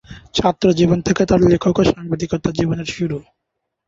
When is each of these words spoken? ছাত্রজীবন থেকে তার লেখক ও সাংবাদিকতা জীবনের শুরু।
ছাত্রজীবন 0.35 0.99
থেকে 1.01 1.23
তার 1.25 1.41
লেখক 1.43 1.75
ও 1.79 1.91
সাংবাদিকতা 1.91 2.49
জীবনের 2.51 2.89
শুরু। 2.91 3.17